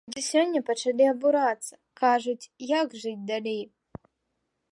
Людзі 0.09 0.21
сёння 0.33 0.59
пачалі 0.69 1.03
абурацца, 1.13 1.73
кажуць, 2.01 2.49
як 2.79 2.87
жыць 3.03 3.25
далей? 3.31 3.63